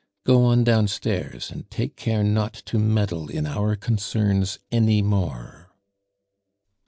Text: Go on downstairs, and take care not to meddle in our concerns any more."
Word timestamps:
Go 0.23 0.43
on 0.45 0.63
downstairs, 0.63 1.51
and 1.51 1.69
take 1.69 1.95
care 1.95 2.23
not 2.23 2.53
to 2.65 2.79
meddle 2.79 3.27
in 3.29 3.45
our 3.45 3.75
concerns 3.75 4.57
any 4.71 5.03
more." 5.03 5.75